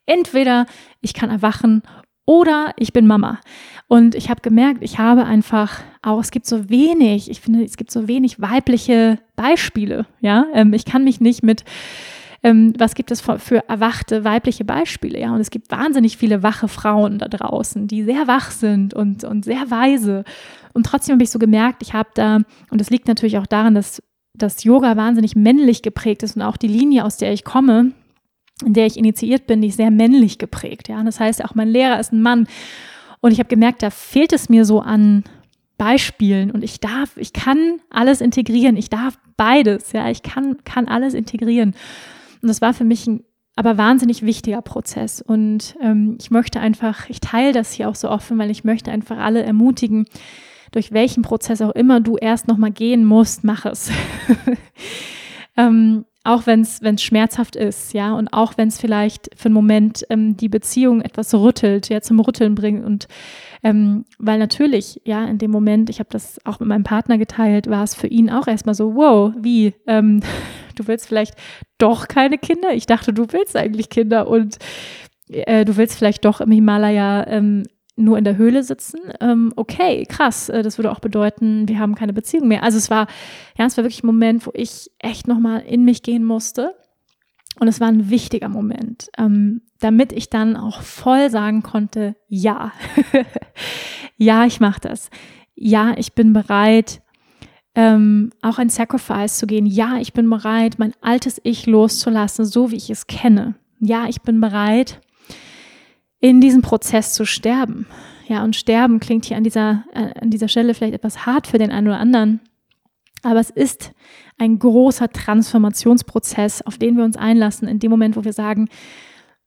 [0.05, 0.65] Entweder
[1.01, 1.81] ich kann erwachen
[2.25, 3.39] oder ich bin Mama.
[3.87, 7.77] Und ich habe gemerkt, ich habe einfach auch, es gibt so wenig, ich finde, es
[7.77, 10.05] gibt so wenig weibliche Beispiele.
[10.21, 11.63] Ja, ähm, ich kann mich nicht mit,
[12.41, 15.19] ähm, was gibt es für, für, erwachte weibliche Beispiele?
[15.19, 19.23] Ja, und es gibt wahnsinnig viele wache Frauen da draußen, die sehr wach sind und,
[19.23, 20.23] und sehr weise.
[20.73, 22.37] Und trotzdem habe ich so gemerkt, ich habe da,
[22.71, 24.01] und das liegt natürlich auch daran, dass
[24.35, 27.91] dass Yoga wahnsinnig männlich geprägt ist und auch die Linie, aus der ich komme,
[28.65, 30.89] in der ich initiiert bin, die ist sehr männlich geprägt.
[30.89, 32.47] Ja, das heißt, auch mein Lehrer ist ein Mann.
[33.21, 35.23] Und ich habe gemerkt, da fehlt es mir so an
[35.77, 38.77] Beispielen und ich darf, ich kann alles integrieren.
[38.77, 39.91] Ich darf beides.
[39.91, 41.73] Ja, ich kann, kann alles integrieren.
[42.41, 43.23] Und das war für mich ein
[43.55, 45.21] aber wahnsinnig wichtiger Prozess.
[45.21, 48.91] Und ähm, ich möchte einfach, ich teile das hier auch so offen, weil ich möchte
[48.91, 50.05] einfach alle ermutigen,
[50.71, 53.91] durch welchen Prozess auch immer du erst nochmal gehen musst, mach es.
[55.57, 60.05] ähm, auch wenn es schmerzhaft ist, ja, und auch wenn es vielleicht für einen Moment
[60.09, 63.07] ähm, die Beziehung etwas rüttelt, ja, zum Rütteln bringt und
[63.61, 67.69] ähm, weil natürlich, ja, in dem Moment, ich habe das auch mit meinem Partner geteilt,
[67.69, 70.21] war es für ihn auch erstmal so, wow, wie, ähm,
[70.75, 71.35] du willst vielleicht
[71.77, 72.73] doch keine Kinder?
[72.73, 74.59] Ich dachte, du willst eigentlich Kinder und
[75.29, 77.63] äh, du willst vielleicht doch im Himalaya ähm,
[77.95, 81.95] nur in der Höhle sitzen, ähm, okay, krass, äh, das würde auch bedeuten, wir haben
[81.95, 82.63] keine Beziehung mehr.
[82.63, 83.07] Also es war,
[83.57, 86.75] ja, es war wirklich ein Moment, wo ich echt nochmal in mich gehen musste.
[87.59, 92.71] Und es war ein wichtiger Moment, ähm, damit ich dann auch voll sagen konnte, ja,
[94.17, 95.11] ja, ich mache das.
[95.53, 97.03] Ja, ich bin bereit,
[97.75, 99.67] ähm, auch ein Sacrifice zu gehen.
[99.67, 103.53] Ja, ich bin bereit, mein altes Ich loszulassen, so wie ich es kenne.
[103.79, 105.01] Ja, ich bin bereit,
[106.23, 107.85] in diesem Prozess zu sterben.
[108.29, 111.57] Ja, und sterben klingt hier an dieser, äh, an dieser Stelle vielleicht etwas hart für
[111.57, 112.39] den einen oder anderen.
[113.23, 113.91] Aber es ist
[114.37, 118.69] ein großer Transformationsprozess, auf den wir uns einlassen, in dem Moment, wo wir sagen,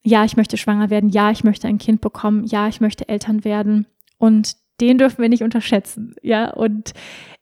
[0.02, 3.42] ja, ich möchte schwanger werden, ja, ich möchte ein Kind bekommen, ja, ich möchte Eltern
[3.46, 3.86] werden.
[4.18, 6.14] Und den dürfen wir nicht unterschätzen.
[6.20, 6.92] Ja, und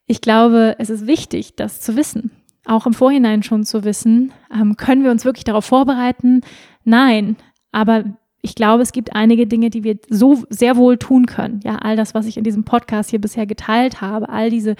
[0.06, 2.30] ich glaube, es ist wichtig, das zu wissen.
[2.66, 6.42] Auch im Vorhinein schon zu wissen, ähm, können wir uns wirklich darauf vorbereiten?
[6.84, 7.36] Nein,
[7.72, 8.04] aber
[8.44, 11.60] ich glaube, es gibt einige Dinge, die wir so sehr wohl tun können.
[11.64, 14.76] Ja, all das, was ich in diesem Podcast hier bisher geteilt habe, all diese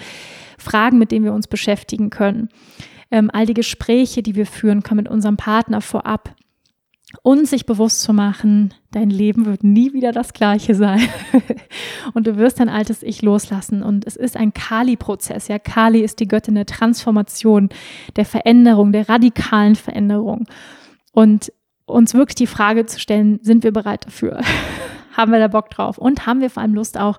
[0.59, 2.49] Fragen, mit denen wir uns beschäftigen können,
[3.09, 6.35] ähm, all die Gespräche, die wir führen können mit unserem Partner vorab
[7.23, 11.01] und sich bewusst zu machen, dein Leben wird nie wieder das gleiche sein.
[12.13, 13.81] und du wirst dein altes Ich loslassen.
[13.81, 15.47] Und es ist ein Kali-Prozess.
[15.47, 17.69] Ja, Kali ist die Göttin der Transformation,
[18.15, 20.45] der Veränderung, der radikalen Veränderung.
[21.13, 21.51] Und
[21.85, 24.41] uns wirklich die Frage zu stellen, sind wir bereit dafür?
[25.15, 25.97] haben wir da Bock drauf?
[25.97, 27.17] Und haben wir vor allem Lust auch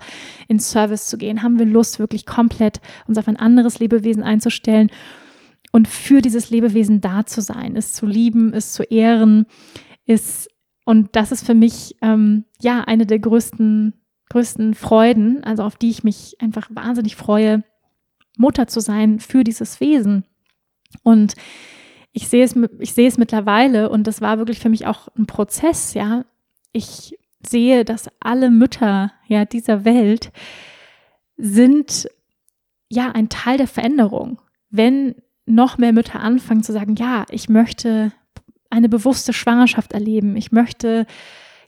[0.48, 1.42] ins Service zu gehen?
[1.42, 4.90] Haben wir Lust wirklich komplett uns auf ein anderes Lebewesen einzustellen
[5.72, 9.46] und für dieses Lebewesen da zu sein, es zu lieben, es zu ehren,
[10.06, 10.48] ist,
[10.84, 13.92] und das ist für mich ähm, ja eine der größten,
[14.30, 17.62] größten Freuden, also auf die ich mich einfach wahnsinnig freue,
[18.38, 20.24] Mutter zu sein für dieses Wesen.
[21.02, 21.34] Und
[22.16, 25.26] ich sehe es, ich sehe es mittlerweile und das war wirklich für mich auch ein
[25.26, 26.24] Prozess, ja.
[26.72, 27.14] Ich
[27.46, 30.32] sehe, dass alle Mütter ja dieser Welt
[31.36, 32.08] sind
[32.88, 34.40] ja ein Teil der Veränderung.
[34.70, 38.12] Wenn noch mehr Mütter anfangen zu sagen, ja, ich möchte
[38.70, 41.06] eine bewusste Schwangerschaft erleben, ich möchte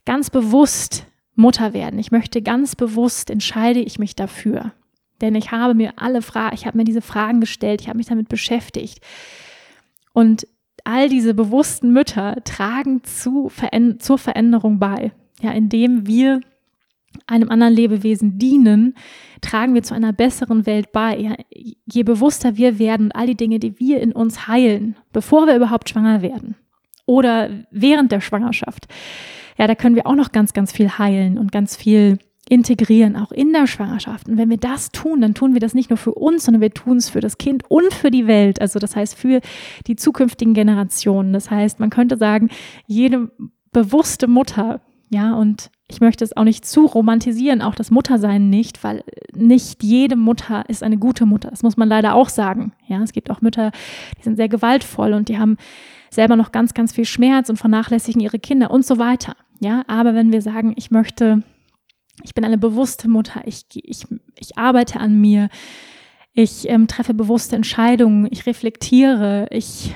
[0.07, 4.73] ganz bewusst Mutter werden, ich möchte ganz bewusst entscheide ich mich dafür.
[5.21, 8.07] Denn ich habe mir alle Fragen, ich habe mir diese Fragen gestellt, ich habe mich
[8.07, 9.01] damit beschäftigt.
[10.19, 10.49] Und
[10.83, 15.13] all diese bewussten Mütter tragen zu Veränder zur Veränderung bei.
[15.41, 16.41] Ja, indem wir
[17.29, 18.97] einem anderen Lebewesen dienen,
[19.43, 21.17] tragen wir zu einer besseren Welt bei.
[21.17, 25.55] Ja, je bewusster wir werden, all die Dinge, die wir in uns heilen, bevor wir
[25.55, 26.57] überhaupt schwanger werden
[27.07, 28.89] oder während der Schwangerschaft,
[29.57, 32.19] ja, da können wir auch noch ganz, ganz viel heilen und ganz viel
[32.51, 34.29] integrieren, auch in der Schwangerschaft.
[34.29, 36.73] Und wenn wir das tun, dann tun wir das nicht nur für uns, sondern wir
[36.73, 38.61] tun es für das Kind und für die Welt.
[38.61, 39.41] Also das heißt für
[39.87, 41.33] die zukünftigen Generationen.
[41.33, 42.51] Das heißt, man könnte sagen,
[42.87, 43.31] jede
[43.73, 44.81] bewusste Mutter,
[45.11, 49.03] ja, und ich möchte es auch nicht zu romantisieren, auch das Muttersein nicht, weil
[49.35, 51.51] nicht jede Mutter ist eine gute Mutter.
[51.51, 52.73] Das muss man leider auch sagen.
[52.87, 53.73] Ja, es gibt auch Mütter,
[54.19, 55.57] die sind sehr gewaltvoll und die haben
[56.11, 59.35] selber noch ganz, ganz viel Schmerz und vernachlässigen ihre Kinder und so weiter.
[59.61, 61.43] Ja, aber wenn wir sagen, ich möchte
[62.23, 63.43] ich bin eine bewusste Mutter.
[63.45, 64.07] Ich, ich,
[64.39, 65.49] ich arbeite an mir.
[66.33, 68.29] Ich ähm, treffe bewusste Entscheidungen.
[68.31, 69.47] Ich reflektiere.
[69.51, 69.95] Ich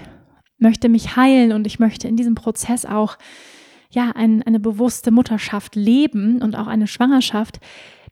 [0.58, 3.18] möchte mich heilen und ich möchte in diesem Prozess auch
[3.90, 7.60] ja ein, eine bewusste Mutterschaft leben und auch eine Schwangerschaft.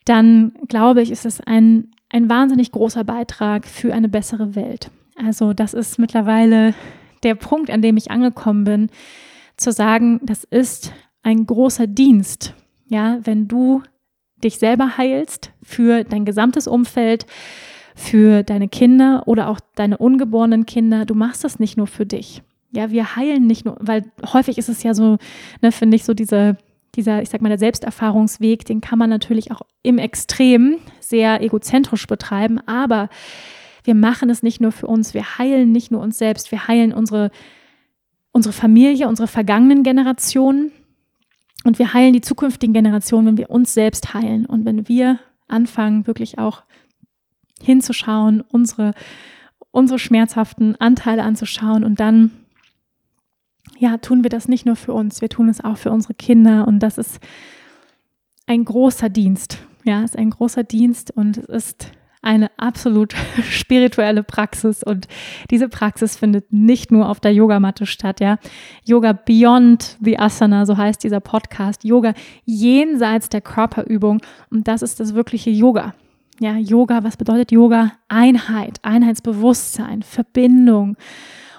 [0.05, 4.91] Dann glaube ich, ist es ein, ein wahnsinnig großer Beitrag für eine bessere Welt.
[5.17, 6.75] Also das ist mittlerweile
[7.23, 8.91] der Punkt, an dem ich angekommen bin,
[9.57, 10.93] zu sagen, das ist
[11.23, 12.55] ein großer Dienst.
[12.89, 13.83] Ja, wenn du
[14.43, 17.27] dich selber heilst, für dein gesamtes Umfeld,
[17.95, 21.05] für deine Kinder oder auch deine ungeborenen Kinder.
[21.05, 22.43] Du machst das nicht nur für dich.
[22.73, 25.19] Ja, wir heilen nicht nur, weil häufig ist es ja so,
[25.61, 26.57] ne, finde ich, so diese,
[26.95, 32.07] dieser, ich sag mal, der Selbsterfahrungsweg, den kann man natürlich auch im Extrem sehr egozentrisch
[32.07, 33.09] betreiben, aber
[33.85, 36.93] wir machen es nicht nur für uns, wir heilen nicht nur uns selbst, wir heilen
[36.93, 37.31] unsere,
[38.31, 40.71] unsere Familie, unsere vergangenen Generationen,
[41.65, 45.19] und wir heilen die zukünftigen Generationen, wenn wir uns selbst heilen und wenn wir
[45.49, 46.63] anfangen, wirklich auch
[47.63, 48.95] hinzuschauen, unsere,
[49.71, 52.31] unsere schmerzhaften Anteile anzuschauen und dann,
[53.79, 56.67] ja, tun wir das nicht nur für uns, wir tun es auch für unsere Kinder
[56.67, 57.21] und das ist
[58.47, 59.59] ein großer Dienst.
[59.85, 63.15] Ja, ist ein großer Dienst und es ist eine absolut
[63.51, 65.09] spirituelle Praxis und
[65.51, 68.39] diese Praxis findet nicht nur auf der Yogamatte statt, ja.
[68.85, 71.85] Yoga Beyond the Asana, so heißt dieser Podcast.
[71.85, 75.95] Yoga jenseits der Körperübung und das ist das wirkliche Yoga.
[76.41, 77.93] Ja, Yoga, was bedeutet Yoga?
[78.09, 80.97] Einheit, Einheitsbewusstsein, Verbindung.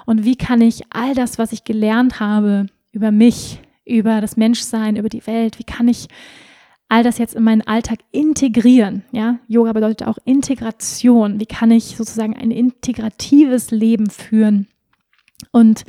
[0.07, 4.95] Und wie kann ich all das, was ich gelernt habe über mich, über das Menschsein,
[4.95, 6.07] über die Welt, wie kann ich
[6.91, 9.03] all das jetzt in meinen Alltag integrieren.
[9.13, 11.39] Ja, Yoga bedeutet auch Integration.
[11.39, 14.67] Wie kann ich sozusagen ein integratives Leben führen
[15.53, 15.85] und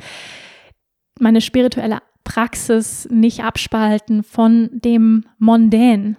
[1.19, 6.15] meine spirituelle Praxis nicht abspalten von dem Mondän,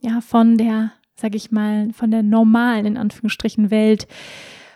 [0.00, 4.06] ja, von der, sag ich mal, von der normalen, in Anführungsstrichen, Welt,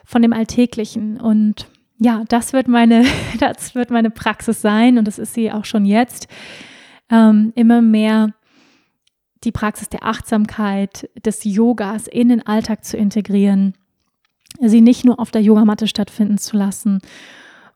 [0.05, 1.21] von dem Alltäglichen.
[1.21, 3.05] Und ja, das wird meine,
[3.39, 6.27] das wird meine Praxis sein und das ist sie auch schon jetzt.
[7.11, 8.35] Ähm, immer mehr
[9.45, 13.75] die Praxis der Achtsamkeit, des Yogas in den Alltag zu integrieren,
[14.61, 17.01] sie nicht nur auf der Yogamatte stattfinden zu lassen.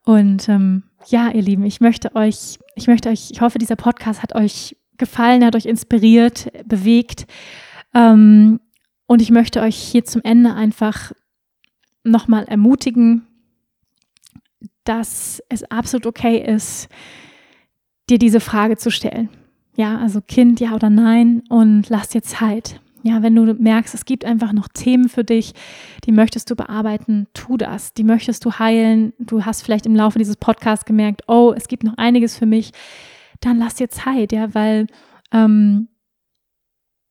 [0.04, 4.22] Und ähm, ja, ihr Lieben, ich möchte euch, ich möchte euch, ich hoffe, dieser Podcast
[4.22, 7.26] hat euch gefallen, hat euch inspiriert, bewegt.
[7.94, 8.60] Ähm,
[9.06, 11.12] und ich möchte euch hier zum Ende einfach
[12.04, 13.26] nochmal ermutigen,
[14.84, 16.88] dass es absolut okay ist,
[18.08, 19.28] dir diese Frage zu stellen.
[19.76, 22.80] Ja, also Kind, ja oder nein und lass dir Zeit.
[23.02, 25.52] Ja, wenn du merkst, es gibt einfach noch Themen für dich,
[26.04, 27.92] die möchtest du bearbeiten, tu das.
[27.92, 29.12] Die möchtest du heilen.
[29.20, 32.72] Du hast vielleicht im Laufe dieses Podcasts gemerkt, oh, es gibt noch einiges für mich.
[33.40, 34.86] Dann lass dir Zeit, ja, weil
[35.30, 35.88] ähm,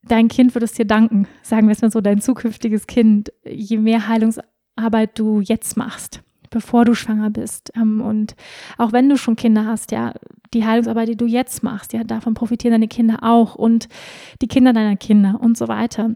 [0.04, 3.78] dein Kind wird es dir danken, sagen wir es mal so, dein zukünftiges Kind, je
[3.78, 6.25] mehr Heilungsarbeit du jetzt machst
[6.56, 7.74] bevor du schwanger bist.
[7.76, 8.36] Ähm, und
[8.78, 10.14] auch wenn du schon Kinder hast, ja,
[10.54, 13.90] die Heilungsarbeit, die du jetzt machst, ja, davon profitieren deine Kinder auch und
[14.42, 16.16] die Kinder deiner Kinder und so weiter.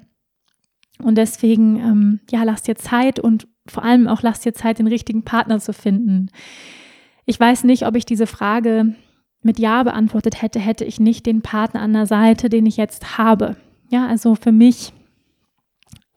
[1.04, 4.88] Und deswegen, ähm, ja, lass dir Zeit und vor allem auch lass dir Zeit, den
[4.88, 6.30] richtigen Partner zu finden.
[7.26, 8.96] Ich weiß nicht, ob ich diese Frage
[9.42, 13.18] mit Ja beantwortet hätte, hätte ich nicht den Partner an der Seite, den ich jetzt
[13.18, 13.58] habe.
[13.90, 14.94] Ja, also für mich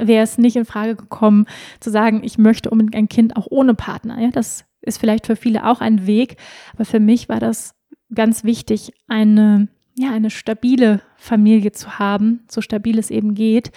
[0.07, 1.46] wäre es nicht in Frage gekommen,
[1.80, 4.20] zu sagen, ich möchte unbedingt ein Kind auch ohne Partner.
[4.20, 6.36] Ja, das ist vielleicht für viele auch ein Weg,
[6.74, 7.74] aber für mich war das
[8.14, 13.72] ganz wichtig, eine, ja, eine stabile Familie zu haben, so stabil es eben geht,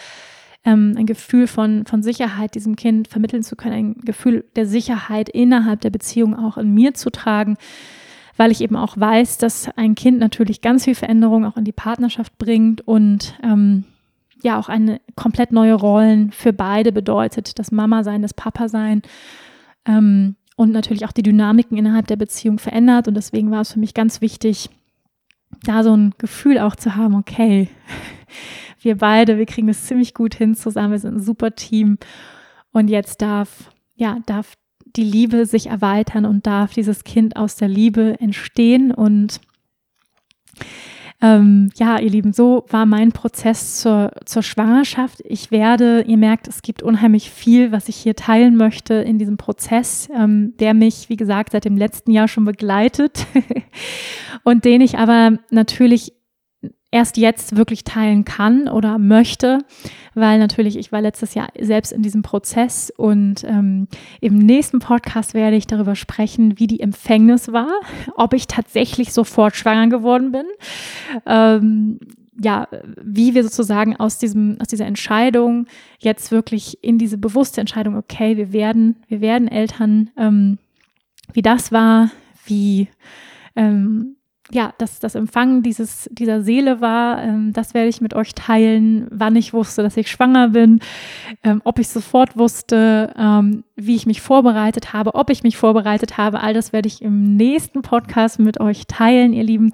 [0.66, 5.30] ähm, ein Gefühl von, von Sicherheit diesem Kind vermitteln zu können, ein Gefühl der Sicherheit
[5.30, 7.58] innerhalb der Beziehung auch in mir zu tragen,
[8.36, 11.72] weil ich eben auch weiß, dass ein Kind natürlich ganz viel Veränderung auch in die
[11.72, 13.86] Partnerschaft bringt und ähm,
[14.46, 19.02] ja auch eine komplett neue Rollen für beide bedeutet, das Mama sein, das Papa sein
[19.86, 23.08] ähm, und natürlich auch die Dynamiken innerhalb der Beziehung verändert.
[23.10, 24.70] Und deswegen war es für mich ganz wichtig,
[25.64, 27.70] da so ein Gefühl auch zu haben, okay,
[28.82, 31.98] wir beide, wir kriegen das ziemlich gut hin zusammen, wir sind ein super Team.
[32.72, 34.54] Und jetzt darf, ja, darf
[34.86, 38.92] die Liebe sich erweitern und darf dieses Kind aus der Liebe entstehen.
[38.92, 39.42] Und
[41.22, 45.22] ähm, ja, ihr Lieben, so war mein Prozess zur, zur Schwangerschaft.
[45.24, 49.38] Ich werde, ihr merkt, es gibt unheimlich viel, was ich hier teilen möchte in diesem
[49.38, 53.26] Prozess, ähm, der mich, wie gesagt, seit dem letzten Jahr schon begleitet
[54.44, 56.15] und den ich aber natürlich
[56.92, 59.60] erst jetzt wirklich teilen kann oder möchte,
[60.14, 63.88] weil natürlich ich war letztes Jahr selbst in diesem Prozess und ähm,
[64.22, 67.70] im nächsten Podcast werde ich darüber sprechen, wie die Empfängnis war,
[68.16, 70.46] ob ich tatsächlich sofort schwanger geworden bin.
[71.26, 72.00] Ähm,
[72.38, 72.68] ja,
[73.02, 75.68] wie wir sozusagen aus diesem, aus dieser Entscheidung
[76.00, 80.58] jetzt wirklich in diese bewusste Entscheidung, okay, wir werden, wir werden Eltern, ähm,
[81.34, 82.12] wie das war,
[82.46, 82.90] wie
[83.56, 84.15] ähm,
[84.52, 89.08] ja, dass das Empfangen dieses, dieser Seele war, ähm, das werde ich mit euch teilen,
[89.10, 90.82] wann ich wusste, dass ich schwanger bin,
[91.44, 96.18] ähm, ob ich sofort wusste, ähm, wie ich mich vorbereitet habe, ob ich mich vorbereitet
[96.18, 96.42] habe.
[96.42, 99.72] All das werde ich im nächsten Podcast mit euch teilen, ihr Lieben.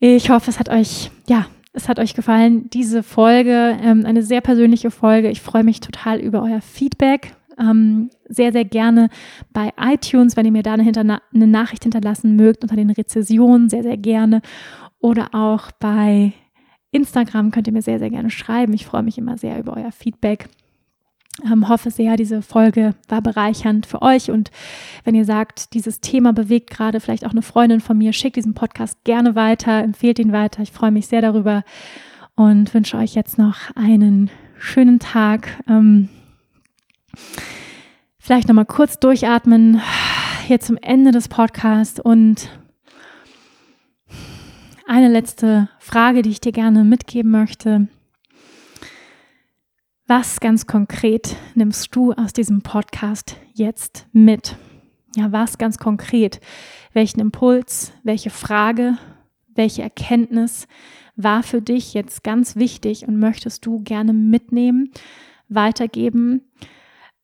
[0.00, 4.42] Ich hoffe, es hat euch, ja, es hat euch gefallen, diese Folge, ähm, eine sehr
[4.42, 5.30] persönliche Folge.
[5.30, 9.08] Ich freue mich total über euer Feedback ähm, sehr, sehr gerne
[9.52, 13.82] bei iTunes, wenn ihr mir da eine, eine Nachricht hinterlassen mögt unter den Rezessionen, sehr,
[13.82, 14.42] sehr gerne.
[14.98, 16.32] Oder auch bei
[16.92, 18.72] Instagram könnt ihr mir sehr, sehr gerne schreiben.
[18.72, 20.48] Ich freue mich immer sehr über euer Feedback.
[21.50, 24.30] Ähm, hoffe sehr, diese Folge war bereichernd für euch.
[24.30, 24.50] Und
[25.04, 28.52] wenn ihr sagt, dieses Thema bewegt gerade vielleicht auch eine Freundin von mir, schickt diesen
[28.52, 30.62] Podcast gerne weiter, empfehlt ihn weiter.
[30.62, 31.64] Ich freue mich sehr darüber
[32.34, 35.48] und wünsche euch jetzt noch einen schönen Tag.
[35.66, 36.10] Ähm,
[38.18, 39.80] Vielleicht nochmal kurz durchatmen,
[40.46, 42.48] hier zum Ende des Podcasts und
[44.86, 47.88] eine letzte Frage, die ich dir gerne mitgeben möchte.
[50.06, 54.56] Was ganz konkret nimmst du aus diesem Podcast jetzt mit?
[55.16, 56.40] Ja, was ganz konkret?
[56.92, 58.98] Welchen Impuls, welche Frage,
[59.54, 60.66] welche Erkenntnis
[61.16, 64.90] war für dich jetzt ganz wichtig und möchtest du gerne mitnehmen,
[65.48, 66.42] weitergeben?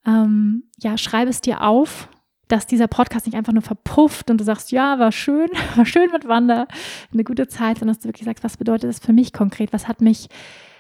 [0.09, 2.09] Ähm, ja, schreibe es dir auf,
[2.49, 6.11] dass dieser Podcast nicht einfach nur verpufft und du sagst, ja, war schön, war schön
[6.11, 6.67] mit Wanda,
[7.13, 9.73] eine gute Zeit, sondern dass du wirklich sagst, was bedeutet das für mich konkret?
[9.73, 10.29] Was hat mich,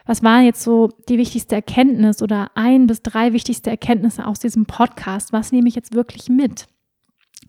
[0.07, 4.65] was war jetzt so die wichtigste Erkenntnis oder ein bis drei wichtigste Erkenntnisse aus diesem
[4.65, 5.33] Podcast?
[5.33, 6.67] Was nehme ich jetzt wirklich mit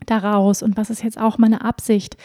[0.06, 2.16] daraus und was ist jetzt auch meine Absicht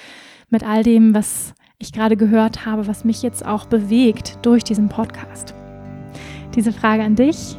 [0.50, 4.90] mit all dem, was ich gerade gehört habe, was mich jetzt auch bewegt durch diesen
[4.90, 5.54] Podcast?
[6.56, 7.58] Diese Frage an dich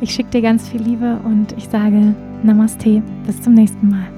[0.00, 3.02] ich schicke dir ganz viel Liebe und ich sage Namaste.
[3.26, 4.15] Bis zum nächsten Mal.